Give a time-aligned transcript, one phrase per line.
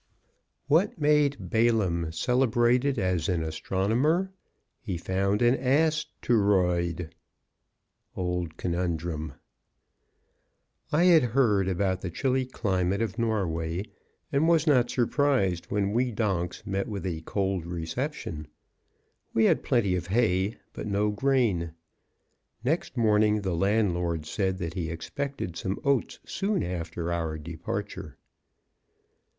[0.65, 4.31] What made Balaam celebrated as an astronomer?
[4.81, 7.11] He found an ass to roid.
[8.17, 9.33] Old Conundrum.
[10.91, 13.83] I had heard about the chilly climate of Norway,
[14.31, 18.47] and was not surprised when we donks met with a cold reception.
[19.35, 21.73] We had plenty of hay but no grain.
[22.63, 28.17] Next morning the landlord said that he expected some oats soon after our departure.